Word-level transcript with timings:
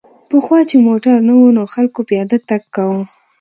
پخوا 0.29 0.59
چې 0.69 0.75
موټر 0.87 1.17
نه 1.27 1.33
و 1.39 1.43
نو 1.57 1.63
خلک 1.73 1.93
پیاده 2.09 2.37
تګ 2.49 2.63
کاوه 2.75 3.01